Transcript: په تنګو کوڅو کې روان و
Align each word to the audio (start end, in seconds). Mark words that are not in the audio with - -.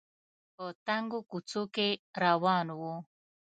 په 0.55 0.65
تنګو 0.87 1.19
کوڅو 1.29 1.61
کې 1.75 1.87
روان 2.23 2.67
و 2.79 2.81